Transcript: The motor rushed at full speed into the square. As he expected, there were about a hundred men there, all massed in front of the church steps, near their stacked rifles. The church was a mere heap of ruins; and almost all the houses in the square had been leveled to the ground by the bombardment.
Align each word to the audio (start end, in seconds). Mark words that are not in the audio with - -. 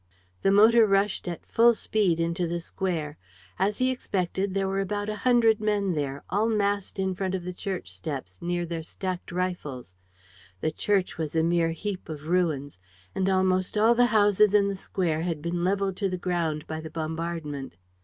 The 0.41 0.49
motor 0.51 0.87
rushed 0.87 1.27
at 1.27 1.45
full 1.45 1.75
speed 1.75 2.19
into 2.19 2.47
the 2.47 2.59
square. 2.59 3.19
As 3.59 3.77
he 3.77 3.91
expected, 3.91 4.55
there 4.55 4.67
were 4.67 4.79
about 4.79 5.09
a 5.09 5.15
hundred 5.17 5.59
men 5.61 5.93
there, 5.93 6.23
all 6.31 6.49
massed 6.49 6.97
in 6.97 7.13
front 7.13 7.35
of 7.35 7.43
the 7.43 7.53
church 7.53 7.93
steps, 7.93 8.39
near 8.41 8.65
their 8.65 8.81
stacked 8.81 9.31
rifles. 9.31 9.95
The 10.59 10.71
church 10.71 11.19
was 11.19 11.35
a 11.35 11.43
mere 11.43 11.69
heap 11.73 12.09
of 12.09 12.29
ruins; 12.29 12.79
and 13.13 13.29
almost 13.29 13.77
all 13.77 13.93
the 13.93 14.07
houses 14.07 14.55
in 14.55 14.69
the 14.69 14.75
square 14.75 15.21
had 15.21 15.39
been 15.39 15.63
leveled 15.63 15.97
to 15.97 16.09
the 16.09 16.17
ground 16.17 16.65
by 16.65 16.81
the 16.81 16.89
bombardment. 16.89 17.75